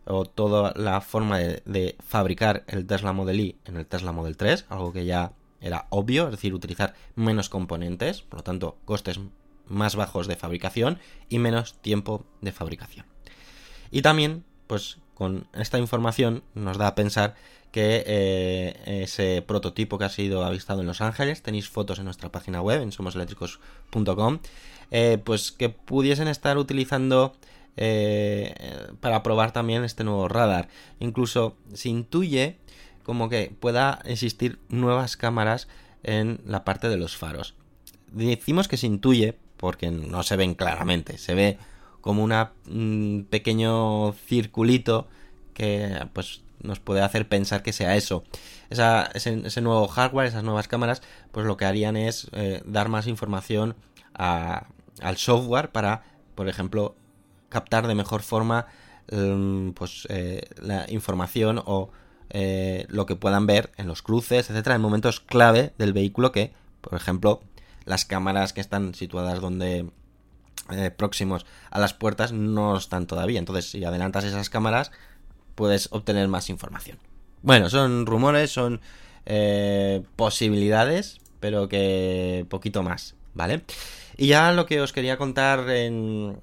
[0.05, 4.67] o toda la forma de, fabricar el Tesla Model Y en el Tesla Model 3,
[4.69, 9.21] algo que ya era obvio, es decir, utilizar menos componentes, por lo tanto, costes
[9.69, 13.07] más bajos de fabricación y menos tiempo de fabricación.
[13.91, 17.35] Y también, pues con esta información nos da a pensar
[17.73, 22.31] que eh, ese prototipo que ha sido avistado en Los Ángeles, tenéis fotos en nuestra
[22.31, 24.39] página web, en somoseléctricos.com,
[24.91, 27.37] eh, pues que pudiesen estar utilizando
[27.77, 28.55] eh,
[29.01, 30.69] para probar también este nuevo radar.
[30.99, 32.59] Incluso se intuye
[33.03, 35.69] como que pueda existir nuevas cámaras
[36.03, 37.55] en la parte de los faros.
[38.13, 41.59] Decimos que se intuye porque no se ven claramente, se ve
[42.01, 45.09] como un pequeño circulito
[45.53, 48.25] que pues nos puede hacer pensar que sea eso.
[48.71, 52.89] Esa, ese, ese, nuevo hardware, esas nuevas cámaras, pues lo que harían es eh, dar
[52.89, 53.77] más información
[54.15, 56.03] al software para,
[56.35, 56.97] por ejemplo,
[57.49, 58.67] captar de mejor forma
[59.13, 61.91] um, pues eh, la información o
[62.31, 66.53] eh, lo que puedan ver en los cruces, etcétera, en momentos clave del vehículo que,
[66.81, 67.41] por ejemplo,
[67.89, 69.91] las cámaras que están situadas donde
[70.71, 73.39] eh, próximos a las puertas no están todavía.
[73.39, 74.93] Entonces, si adelantas esas cámaras,
[75.55, 76.99] puedes obtener más información.
[77.43, 78.81] Bueno, son rumores, son
[79.25, 83.63] eh, posibilidades, pero que poquito más, ¿vale?
[84.19, 86.39] Y ya lo que os quería contar en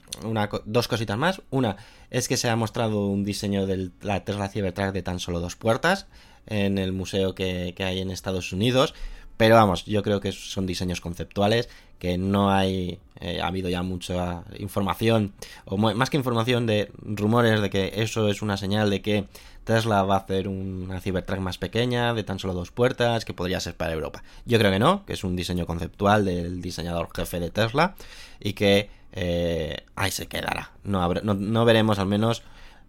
[0.65, 1.41] dos cositas más.
[1.51, 1.77] Una,
[2.10, 5.55] es que se ha mostrado un diseño de la Tesla Cybertruck de tan solo dos
[5.55, 6.08] puertas
[6.47, 8.95] en el museo que hay en Estados Unidos.
[9.38, 11.69] Pero vamos, yo creo que son diseños conceptuales,
[12.00, 15.34] que no hay, eh, ha habido ya mucha información,
[15.65, 19.28] o más que información de rumores de que eso es una señal de que
[19.65, 23.60] Tesla va a hacer una Cybertruck más pequeña, de tan solo dos puertas, que podría
[23.60, 24.24] ser para Europa.
[24.45, 27.95] Yo creo que no, que es un diseño conceptual del diseñador jefe de Tesla
[28.39, 30.71] y que eh, ahí se quedará.
[30.84, 32.43] No, no veremos al menos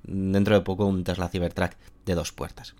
[0.04, 1.72] dentro de poco un Tesla Cybertruck
[2.04, 2.74] de dos puertas.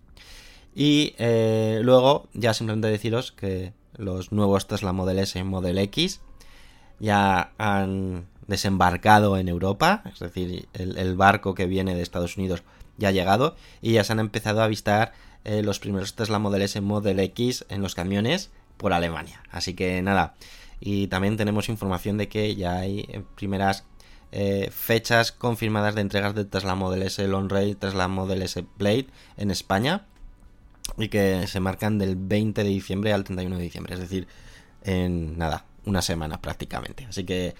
[0.78, 6.20] Y eh, luego, ya simplemente deciros que los nuevos Tesla Model S y Model X
[7.00, 12.62] ya han desembarcado en Europa, es decir, el, barco que viene de Estados Unidos
[12.98, 16.60] ya ha llegado y ya se han empezado a avistar eh, los primeros Tesla Model
[16.60, 19.42] S Model X en los camiones por Alemania.
[19.50, 20.34] Así que nada,
[20.78, 23.84] y también tenemos información de que ya hay eh, primeras
[24.70, 29.06] fechas confirmadas de entregas de Tesla Model S Long Range, Tesla Model S Blade
[29.38, 30.04] en España
[30.98, 34.26] y que se marcan del 20 de diciembre al 31 de diciembre, es decir,
[34.82, 37.06] en nada, una semana prácticamente.
[37.06, 37.54] Así que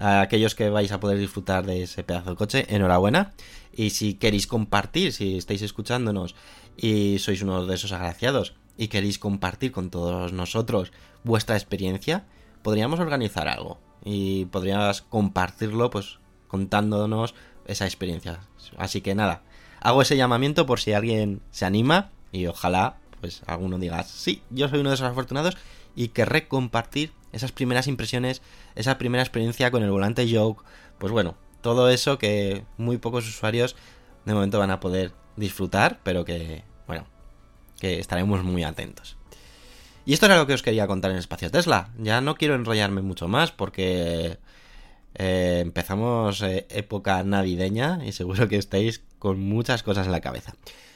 [0.00, 3.32] a aquellos que vais a poder disfrutar de ese pedazo de coche, enhorabuena.
[3.72, 6.34] Y si queréis compartir, si estáis escuchándonos
[6.76, 12.24] y sois uno de esos agraciados y queréis compartir con todos nosotros vuestra experiencia,
[12.62, 17.34] podríamos organizar algo y podrías compartirlo pues contándonos
[17.66, 18.40] esa experiencia.
[18.78, 19.42] Así que nada,
[19.80, 24.68] hago ese llamamiento por si alguien se anima y ojalá pues alguno diga, sí, yo
[24.68, 25.56] soy uno de esos afortunados
[25.94, 28.42] y querré compartir esas primeras impresiones,
[28.74, 30.64] esa primera experiencia con el volante Joke,
[30.98, 33.76] pues bueno, todo eso que muy pocos usuarios
[34.24, 37.06] de momento van a poder disfrutar, pero que, bueno,
[37.78, 39.16] que estaremos muy atentos.
[40.06, 41.90] Y esto era lo que os quería contar en Espacio Tesla.
[41.98, 44.38] Ya no quiero enrollarme mucho más porque
[45.14, 50.54] eh, empezamos eh, época navideña y seguro que estáis con muchas cosas en la cabeza.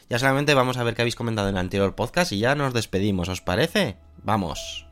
[0.08, 2.74] Ya solamente vamos a ver qué habéis comentado en el anterior podcast y ya nos
[2.74, 3.96] despedimos, ¿os parece?
[4.22, 4.83] Vamos.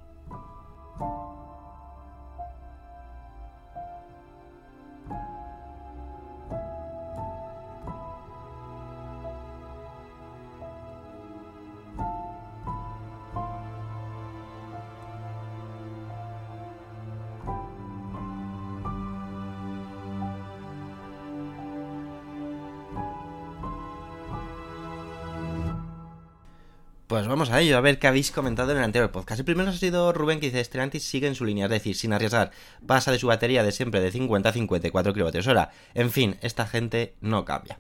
[27.23, 29.39] Pues vamos a ello, a ver qué habéis comentado en el anterior podcast.
[29.39, 32.13] El primero ha sido Rubén que dice, Stellantis sigue en su línea, es decir, sin
[32.13, 32.51] arriesgar,
[32.85, 35.69] pasa de su batería de siempre de 50 a 54 kWh.
[35.95, 37.79] En fin, esta gente no cambia.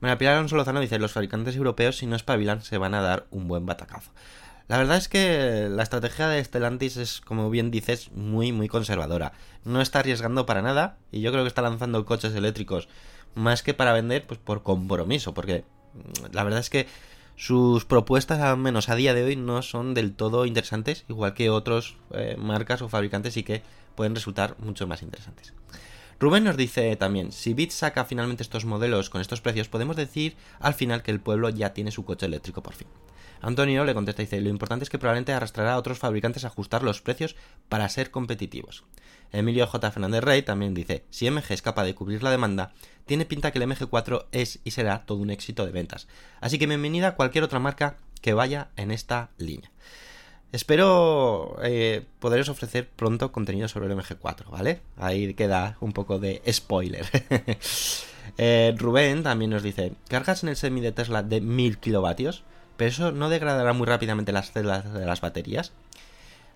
[0.00, 3.28] María Pilar Alonso Lozano dice, los fabricantes europeos si no espabilan se van a dar
[3.30, 4.10] un buen batacazo.
[4.66, 9.34] La verdad es que la estrategia de Stellantis es, como bien dices, muy, muy conservadora.
[9.64, 12.88] No está arriesgando para nada y yo creo que está lanzando coches eléctricos
[13.36, 15.62] más que para vender, pues por compromiso, porque
[16.32, 16.88] la verdad es que
[17.40, 21.48] sus propuestas, al menos a día de hoy, no son del todo interesantes, igual que
[21.48, 23.62] otros eh, marcas o fabricantes sí que
[23.94, 25.54] pueden resultar mucho más interesantes.
[26.18, 30.36] Rubén nos dice también, si Bit saca finalmente estos modelos con estos precios, podemos decir
[30.58, 32.88] al final que el pueblo ya tiene su coche eléctrico por fin.
[33.40, 36.48] Antonio le contesta y dice, lo importante es que probablemente arrastrará a otros fabricantes a
[36.48, 37.36] ajustar los precios
[37.68, 38.84] para ser competitivos.
[39.32, 39.90] Emilio J.
[39.90, 42.72] Fernández Rey también dice, si MG es capaz de cubrir la demanda,
[43.06, 46.08] tiene pinta que el MG4 es y será todo un éxito de ventas.
[46.40, 49.70] Así que bienvenida a cualquier otra marca que vaya en esta línea.
[50.52, 54.80] Espero eh, poderos ofrecer pronto contenido sobre el MG4, ¿vale?
[54.96, 57.06] Ahí queda un poco de spoiler.
[58.38, 62.42] eh, Rubén también nos dice, cargas en el semi de Tesla de 1000 kilovatios,
[62.80, 65.72] pero eso no degradará muy rápidamente las células de las baterías.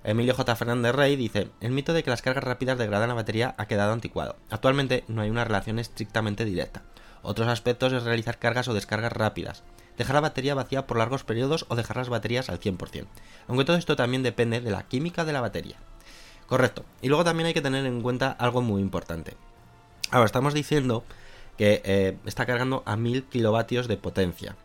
[0.04, 0.56] Emilio J.
[0.56, 3.92] Fernández Rey dice, el mito de que las cargas rápidas degradan la batería ha quedado
[3.92, 4.36] anticuado.
[4.48, 6.82] Actualmente no hay una relación estrictamente directa.
[7.20, 9.64] Otros aspectos es realizar cargas o descargas rápidas,
[9.98, 13.04] dejar la batería vacía por largos periodos o dejar las baterías al 100%.
[13.46, 15.76] Aunque todo esto también depende de la química de la batería.
[16.46, 16.86] Correcto.
[17.02, 19.36] Y luego también hay que tener en cuenta algo muy importante.
[20.10, 21.04] Ahora, estamos diciendo
[21.58, 24.56] que eh, está cargando a 1000 kilovatios de potencia.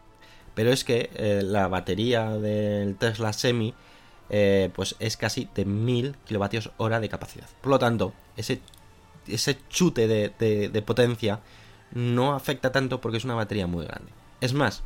[0.60, 3.74] Pero es que eh, la batería del Tesla Semi
[4.30, 7.48] eh, pues es casi de 1000 kilovatios hora de capacidad.
[7.62, 8.60] Por lo tanto, ese,
[9.26, 10.34] ese chute de,
[10.68, 11.40] de, potencia
[11.94, 14.12] no afecta tanto porque es una batería muy grande.
[14.42, 14.84] Es más,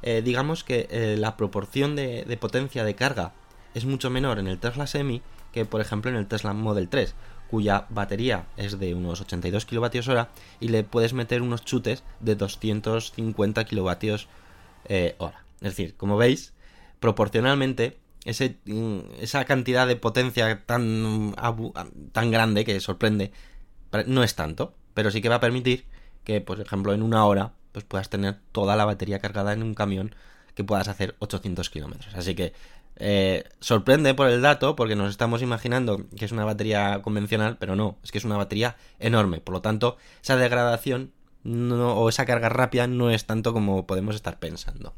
[0.00, 3.34] eh, digamos que la proporción de, de, potencia de carga
[3.74, 5.20] es mucho menor en el Tesla Semi
[5.52, 7.14] que por ejemplo en el Tesla Model 3
[7.50, 12.36] cuya batería es de unos 82 kilovatios hora y le puedes meter unos chutes de
[12.36, 14.28] 250 kilovatios
[14.86, 15.44] eh, hora.
[15.56, 16.52] Es decir, como veis,
[17.00, 18.58] proporcionalmente ese,
[19.18, 21.34] esa cantidad de potencia tan,
[22.12, 23.32] tan grande que sorprende
[24.06, 25.84] no es tanto, pero sí que va a permitir
[26.24, 29.74] que, por ejemplo, en una hora pues puedas tener toda la batería cargada en un
[29.74, 30.14] camión
[30.54, 32.14] que puedas hacer 800 kilómetros.
[32.14, 32.52] Así que
[32.96, 37.76] eh, sorprende por el dato, porque nos estamos imaginando que es una batería convencional, pero
[37.76, 39.40] no, es que es una batería enorme.
[39.40, 41.12] Por lo tanto, esa degradación
[41.44, 44.94] no- o esa carga rápida no es tanto como podemos estar pensando.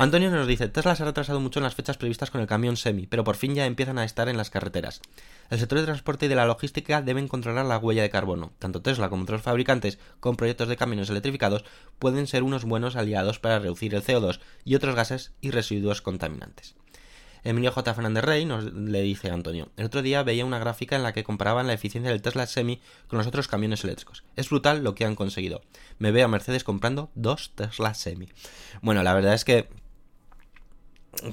[0.00, 2.76] Antonio nos dice, Tesla se ha retrasado mucho en las fechas previstas con el camión
[2.76, 5.00] semi, pero por fin ya empiezan a estar en las carreteras.
[5.50, 8.52] El sector de transporte y de la logística deben controlar la huella de carbono.
[8.60, 11.64] Tanto Tesla como otros fabricantes con proyectos de camiones electrificados
[11.98, 16.76] pueden ser unos buenos aliados para reducir el CO2 y otros gases y residuos contaminantes.
[17.44, 17.94] Emilio J.
[17.94, 21.12] Fernández Rey nos le dice a Antonio, el otro día veía una gráfica en la
[21.12, 24.24] que comparaban la eficiencia del Tesla Semi con los otros camiones eléctricos.
[24.36, 25.62] Es brutal lo que han conseguido.
[25.98, 28.28] Me veo a Mercedes comprando dos Tesla Semi.
[28.82, 29.68] Bueno, la verdad es que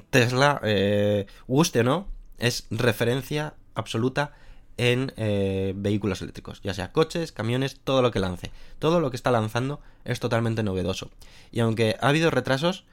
[0.10, 4.34] Tesla, eh, guste o no, es referencia absoluta
[4.78, 8.52] en eh, vehículos eléctricos, ya sea coches, camiones, todo lo que lance.
[8.80, 11.12] Todo lo que está lanzando es totalmente novedoso.
[11.52, 12.86] Y aunque ha habido retrasos,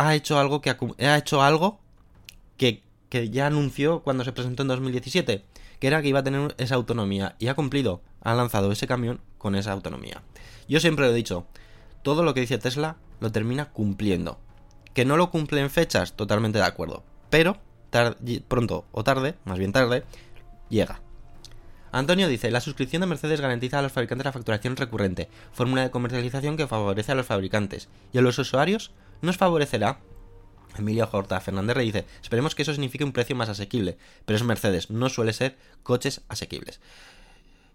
[0.00, 1.78] ha hecho algo que, ha hecho algo
[2.56, 5.44] que, que ya anunció cuando se presentó en 2017,
[5.78, 9.20] que era que iba a tener esa autonomía, y ha cumplido, ha lanzado ese camión
[9.38, 10.22] con esa autonomía.
[10.68, 11.46] Yo siempre lo he dicho,
[12.02, 14.38] todo lo que dice Tesla lo termina cumpliendo.
[14.94, 17.04] Que no lo cumple en fechas, totalmente de acuerdo.
[17.28, 17.58] Pero
[18.48, 20.04] pronto o tarde, más bien tarde,
[20.68, 21.00] llega.
[21.92, 25.90] Antonio dice, la suscripción de Mercedes garantiza a los fabricantes la facturación recurrente, fórmula de
[25.90, 27.88] comercialización que favorece a los fabricantes.
[28.12, 28.92] ¿Y a los usuarios?
[29.22, 30.00] ¿Nos favorecerá?
[30.78, 34.44] Emilio Horta Fernández Rey dice, esperemos que eso signifique un precio más asequible, pero es
[34.44, 36.80] Mercedes, no suele ser coches asequibles.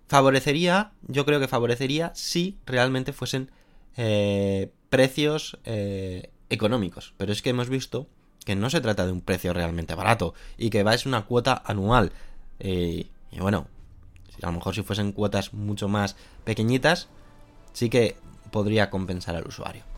[0.07, 3.51] Favorecería, yo creo que favorecería si realmente fuesen
[3.97, 8.07] eh, precios eh, económicos, pero es que hemos visto
[8.45, 11.61] que no se trata de un precio realmente barato y que va es una cuota
[11.65, 12.11] anual.
[12.59, 13.67] Eh, y bueno,
[14.41, 17.09] a lo mejor si fuesen cuotas mucho más pequeñitas,
[17.73, 18.15] sí que
[18.51, 19.94] podría compensar al usuario.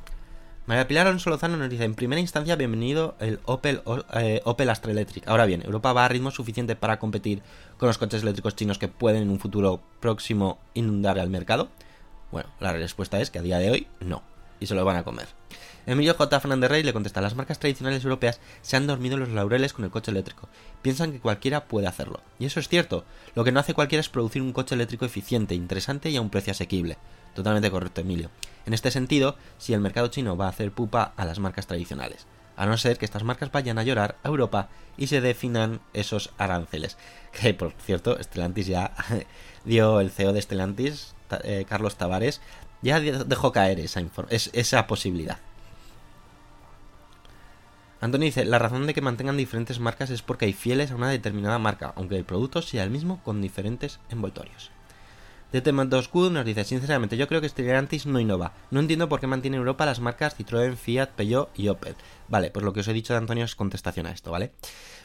[0.67, 3.81] María Pilar Alonso Lozano nos dice, en primera instancia, bienvenido el Opel,
[4.15, 5.25] eh, Opel Astra Electric.
[5.25, 7.41] Ahora bien, Europa va a ritmo suficiente para competir
[7.77, 11.69] con los coches eléctricos chinos que pueden en un futuro próximo inundar el mercado.
[12.33, 14.23] Bueno, la respuesta es que a día de hoy no,
[14.59, 15.27] y se lo van a comer.
[15.85, 16.37] Emilio J.
[16.41, 19.85] Fernández Rey le contesta, las marcas tradicionales europeas se han dormido en los laureles con
[19.85, 20.49] el coche eléctrico.
[20.81, 22.19] Piensan que cualquiera puede hacerlo.
[22.39, 23.05] Y eso es cierto.
[23.35, 26.29] Lo que no hace cualquiera es producir un coche eléctrico eficiente, interesante y a un
[26.29, 26.97] precio asequible.
[27.35, 28.29] Totalmente correcto, Emilio.
[28.65, 32.25] En este sentido, si el mercado chino va a hacer pupa a las marcas tradicionales,
[32.55, 36.31] a no ser que estas marcas vayan a llorar a Europa y se definan esos
[36.37, 36.97] aranceles.
[37.39, 38.93] Que por cierto, Stellantis ya
[39.65, 41.13] dio el CEO de Stellantis,
[41.43, 42.41] eh, Carlos Tavares,
[42.81, 45.37] ya de- dejó caer esa posibilidad.
[47.99, 51.09] Antonio dice, la razón de que mantengan diferentes marcas es porque hay fieles a una
[51.09, 54.71] determinada marca, aunque el producto sea el mismo con diferentes envoltorios.
[55.53, 58.53] DT2Q nos dice, sinceramente, yo creo que Stellantis no innova.
[58.69, 61.95] No entiendo por qué mantiene en Europa las marcas Citroën, Fiat, Peugeot y Opel.
[62.27, 64.51] Vale, pues lo que os he dicho de Antonio es contestación a esto, ¿vale?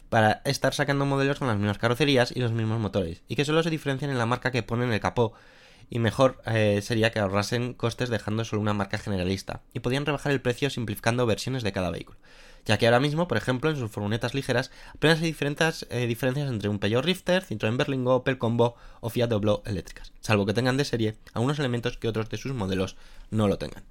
[0.08, 3.62] Para estar sacando modelos con las mismas carrocerías y los mismos motores, y que solo
[3.62, 5.32] se diferencian en la marca que ponen en el capó.
[5.88, 10.32] Y mejor eh, sería que ahorrasen costes dejando solo una marca generalista, y podían rebajar
[10.32, 12.18] el precio simplificando versiones de cada vehículo
[12.64, 16.48] ya que ahora mismo, por ejemplo, en sus furgonetas ligeras apenas hay diferentes, eh, diferencias
[16.48, 20.76] entre un Peugeot Rifter, Citroën Berlingo, Opel Combo o Fiat Doblo eléctricas, salvo que tengan
[20.76, 22.96] de serie algunos elementos que otros de sus modelos
[23.30, 23.84] no lo tengan.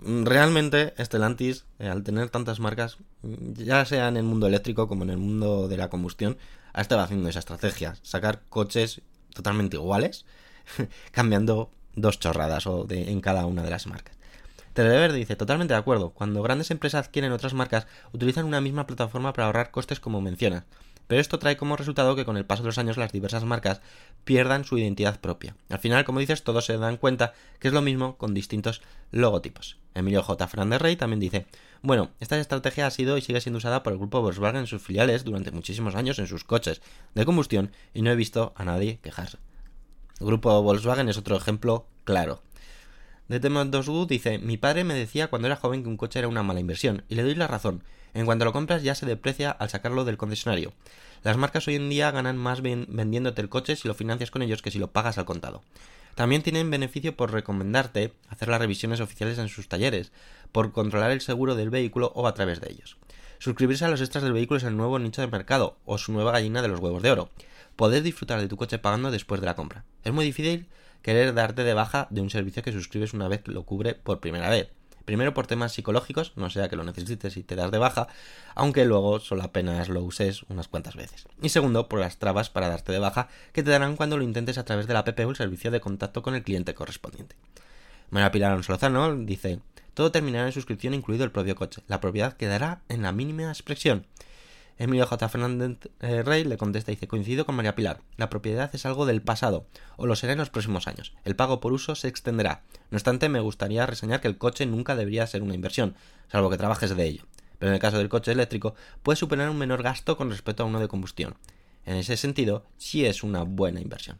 [0.00, 4.88] Mm, Realmente, Stellantis, eh, al tener tantas marcas, mm, ya sea en el mundo eléctrico
[4.88, 6.38] como en el mundo de la combustión,
[6.72, 9.02] ha estado haciendo esa estrategia, sacar coches
[9.34, 10.24] totalmente iguales,
[11.12, 14.17] cambiando dos chorradas o en cada una de las marcas.
[14.78, 19.32] Telever dice, totalmente de acuerdo, cuando grandes empresas adquieren otras marcas, utilizan una misma plataforma
[19.32, 20.62] para ahorrar costes como mencionas,
[21.08, 23.80] pero esto trae como resultado que con el paso de los años las diversas marcas
[24.22, 25.56] pierdan su identidad propia.
[25.68, 29.78] Al final, como dices, todos se dan cuenta que es lo mismo con distintos logotipos.
[29.96, 30.46] Emilio J.
[30.46, 31.46] Fernández Rey también dice,
[31.82, 34.80] bueno, esta estrategia ha sido y sigue siendo usada por el grupo Volkswagen en sus
[34.80, 36.82] filiales durante muchísimos años en sus coches
[37.16, 39.38] de combustión y no he visto a nadie quejarse.
[40.20, 42.42] El grupo Volkswagen es otro ejemplo claro.
[43.28, 46.60] DT2U dice, mi padre me decía cuando era joven que un coche era una mala
[46.60, 47.84] inversión, y le doy la razón.
[48.14, 50.72] En cuanto lo compras ya se deprecia al sacarlo del concesionario.
[51.22, 54.40] Las marcas hoy en día ganan más ven- vendiéndote el coche si lo financias con
[54.42, 55.62] ellos que si lo pagas al contado.
[56.14, 60.10] También tienen beneficio por recomendarte hacer las revisiones oficiales en sus talleres,
[60.50, 62.96] por controlar el seguro del vehículo o a través de ellos.
[63.38, 66.32] Suscribirse a los extras del vehículo es el nuevo nicho de mercado, o su nueva
[66.32, 67.30] gallina de los huevos de oro.
[67.76, 69.84] Poder disfrutar de tu coche pagando después de la compra.
[70.02, 70.66] Es muy difícil
[71.02, 74.20] querer darte de baja de un servicio que suscribes una vez que lo cubre por
[74.20, 74.70] primera vez.
[75.04, 78.08] Primero por temas psicológicos, no sea que lo necesites y te das de baja,
[78.54, 81.26] aunque luego solo apenas lo uses unas cuantas veces.
[81.40, 84.58] Y segundo, por las trabas para darte de baja que te darán cuando lo intentes
[84.58, 87.36] a través de la app o el servicio de contacto con el cliente correspondiente.
[88.10, 89.60] María Pilar Alonso Lozano dice,
[89.94, 91.82] todo terminará en suscripción incluido el propio coche.
[91.88, 94.04] La propiedad quedará en la mínima expresión.
[94.80, 95.28] Emilio J.
[95.28, 99.06] Fernández eh, Rey le contesta y dice, coincido con María Pilar, la propiedad es algo
[99.06, 99.66] del pasado,
[99.96, 101.14] o lo será en los próximos años.
[101.24, 102.62] El pago por uso se extenderá.
[102.90, 105.96] No obstante, me gustaría reseñar que el coche nunca debería ser una inversión,
[106.30, 107.24] salvo que trabajes de ello.
[107.58, 110.66] Pero en el caso del coche eléctrico, puede suponer un menor gasto con respecto a
[110.66, 111.34] uno de combustión.
[111.84, 114.18] En ese sentido, sí es una buena inversión.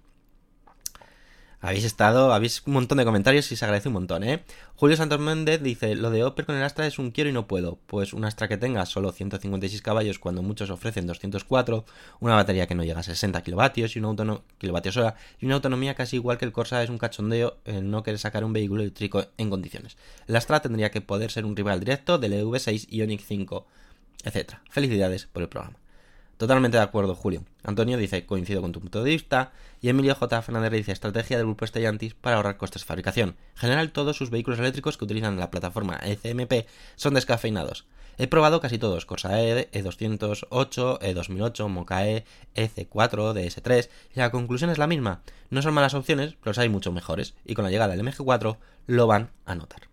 [1.60, 4.44] Habéis estado, habéis un montón de comentarios y se agradece un montón, ¿eh?
[4.76, 7.48] Julio Santos Méndez dice, lo de Opel con el Astra es un quiero y no
[7.48, 7.80] puedo.
[7.86, 11.84] Pues un Astra que tenga solo 156 caballos cuando muchos ofrecen 204,
[12.20, 15.96] una batería que no llega a 60 kilovatios y una, kilovatios hora, y una autonomía
[15.96, 19.26] casi igual que el Corsa es un cachondeo el no querer sacar un vehículo eléctrico
[19.36, 19.96] en condiciones.
[20.28, 23.66] El Astra tendría que poder ser un rival directo del EV6 Ioniq 5,
[24.22, 24.58] etc.
[24.70, 25.76] Felicidades por el programa.
[26.38, 27.44] Totalmente de acuerdo, Julio.
[27.64, 29.50] Antonio dice, coincido con tu punto de vista.
[29.80, 30.40] Y Emilio J.
[30.40, 33.36] Fernández dice, estrategia del grupo Stellantis para ahorrar costes de fabricación.
[33.54, 37.86] En general, todos sus vehículos eléctricos que utilizan la plataforma ECMP son descafeinados.
[38.18, 42.24] He probado casi todos, Corsa E, E208, E2008, Mocha E,
[42.54, 45.22] EC4, DS3, y la conclusión es la misma.
[45.50, 49.06] No son malas opciones, pero hay mucho mejores, y con la llegada del MG4 lo
[49.06, 49.88] van a notar.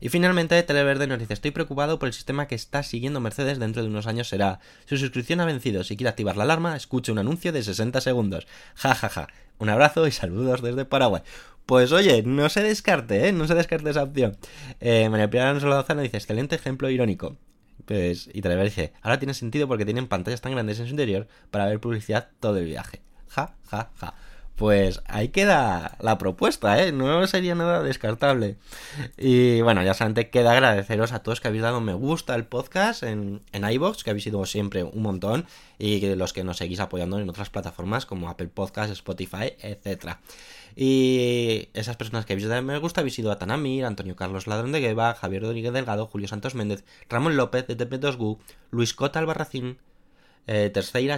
[0.00, 3.82] Y finalmente, Televerde nos dice, estoy preocupado por el sistema que está siguiendo Mercedes dentro
[3.82, 7.18] de unos años será, su suscripción ha vencido, si quiere activar la alarma, escuche un
[7.18, 8.46] anuncio de 60 segundos.
[8.74, 9.28] Ja, ja, ja.
[9.58, 11.22] Un abrazo y saludos desde Paraguay.
[11.64, 13.32] Pues oye, no se descarte, ¿eh?
[13.32, 14.36] No se descarte esa opción.
[14.80, 17.36] Eh, María Pilar Alonso Lozano dice, excelente ejemplo irónico.
[17.84, 21.26] Pues, y Televerde dice, ahora tiene sentido porque tienen pantallas tan grandes en su interior
[21.50, 23.02] para ver publicidad todo el viaje.
[23.28, 24.14] Ja, ja, ja.
[24.56, 26.90] Pues ahí queda la propuesta, ¿eh?
[26.90, 28.56] No sería nada descartable.
[29.18, 33.02] Y bueno, ya solamente queda agradeceros a todos que habéis dado me gusta al podcast
[33.02, 35.46] en, en iVoox, que habéis sido siempre un montón,
[35.78, 40.20] y los que nos seguís apoyando en otras plataformas como Apple Podcast, Spotify, etcétera.
[40.74, 44.80] Y esas personas que habéis dado me gusta habéis sido Atanamir, Antonio Carlos Ladrón de
[44.80, 48.38] Gueva, Javier Rodríguez Delgado, Julio Santos Méndez, Ramón López de TP2GU,
[48.70, 49.78] Luis Cota Albarracín,
[50.46, 50.72] eh,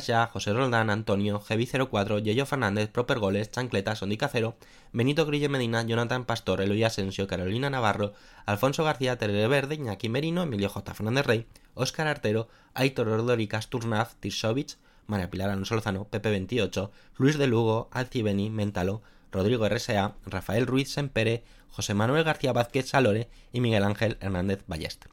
[0.06, 4.56] ya, José Roldán, Antonio, Heavy04, Yeyo Fernández, Proper Goles, Chancleta, Sondica Cero,
[4.92, 8.14] Benito Grille Medina, Jonathan Pastor, Eloy Asensio, Carolina Navarro,
[8.46, 10.94] Alfonso García, Terere Verde, Iñaki Merino, Emilio J.
[10.94, 17.46] Fernández Rey, Óscar Artero, Aitor Ordoricas, Turnaz, Tirsovich, María Pilar Alonso Lozano, Pepe28, Luis de
[17.46, 23.84] Lugo, Alcibeni, Mentalo, Rodrigo RSA, Rafael Ruiz Sempere, José Manuel García Vázquez Salore y Miguel
[23.84, 25.04] Ángel Hernández Ballest.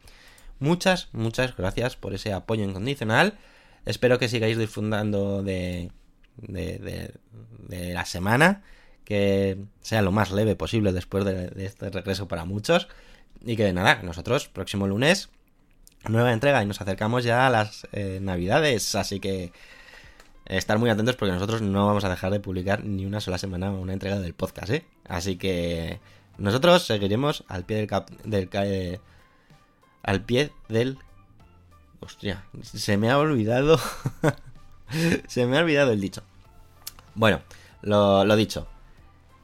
[0.59, 3.37] Muchas, muchas gracias por ese apoyo incondicional.
[3.85, 5.91] Espero que sigáis disfrutando de,
[6.37, 7.13] de, de-
[7.67, 8.63] de la semana,
[9.03, 12.87] que sea lo más leve posible después de, este regreso para muchos.
[13.43, 15.29] Y que nada, nosotros, próximo lunes,
[16.07, 18.95] nueva entrega y nos acercamos ya a las eh, navidades.
[18.95, 19.51] Así que
[20.45, 23.71] estar muy atentos porque nosotros no vamos a dejar de publicar ni una sola semana
[23.71, 24.85] una entrega del podcast, ¿eh?
[25.07, 25.99] Así que
[26.37, 28.99] nosotros seguiremos al pie del, cap- del eh,
[30.03, 30.97] al pie del
[32.63, 33.79] Se me ha olvidado.
[35.27, 36.21] se me ha olvidado el dicho.
[37.15, 37.41] Bueno,
[37.81, 38.67] lo, lo dicho.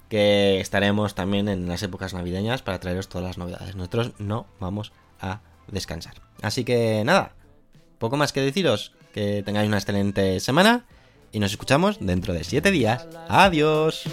[0.10, 3.76] Que estaremos también en las épocas navideñas para traeros todas las novedades.
[3.76, 4.92] Nosotros no vamos
[5.22, 6.16] a descansar.
[6.42, 7.34] Así que nada,
[7.98, 8.94] poco más que deciros.
[9.14, 10.86] Que tengáis una excelente semana.
[11.34, 13.08] Y nos escuchamos dentro de 7 días.
[13.30, 14.04] Adiós.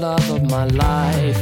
[0.00, 1.40] Love of my life.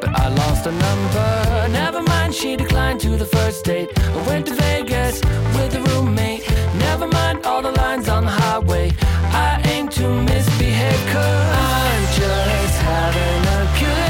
[0.00, 1.68] But I lost a number.
[1.68, 3.88] Never mind, she declined to the first date.
[3.96, 5.22] I went to Vegas
[5.54, 6.42] with a roommate.
[6.86, 8.90] Never mind all the lines on the highway.
[9.46, 14.09] I aim to misbehave, cause I'm just having a good